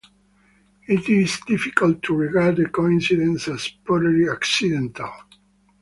It 0.87 1.07
is 1.09 1.39
difficult 1.45 2.01
to 2.01 2.15
regard 2.15 2.55
the 2.55 2.65
coincidence 2.65 3.47
as 3.47 3.67
purely 3.85 4.27
accidental. 4.27 5.11